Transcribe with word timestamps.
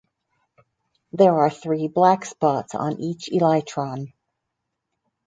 There 1.13 1.31
are 1.37 1.51
three 1.51 1.87
black 1.87 2.25
spots 2.25 2.73
on 2.73 2.99
each 2.99 3.29
elytron. 3.31 4.13